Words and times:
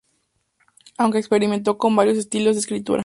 Aunque 0.97 1.19
experimentó 1.19 1.77
con 1.77 1.95
varios 1.95 2.17
estilos 2.17 2.55
de 2.55 2.61
escritura. 2.61 2.99